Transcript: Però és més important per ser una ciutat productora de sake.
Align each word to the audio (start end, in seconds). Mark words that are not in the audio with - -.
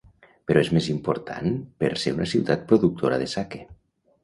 Però 0.51 0.61
és 0.63 0.71
més 0.77 0.87
important 0.93 1.59
per 1.85 1.91
ser 2.05 2.15
una 2.17 2.27
ciutat 2.33 2.67
productora 2.73 3.23
de 3.27 3.31
sake. 3.37 3.65